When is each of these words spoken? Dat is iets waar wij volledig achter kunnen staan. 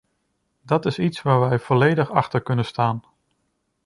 Dat 0.61 0.85
is 0.85 0.99
iets 0.99 1.21
waar 1.21 1.39
wij 1.39 1.59
volledig 1.59 2.11
achter 2.11 2.41
kunnen 2.41 2.65
staan. 2.65 3.03